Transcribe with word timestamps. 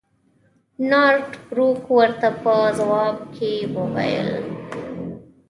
نارت 0.89 1.31
بروک 1.49 1.81
ورته 1.97 2.29
په 2.41 2.53
ځواب 2.79 3.17
کې 3.35 3.51
وویل. 3.75 4.29